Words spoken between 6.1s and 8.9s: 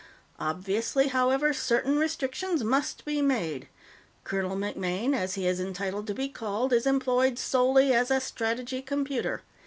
be called, is employed solely as a Strategy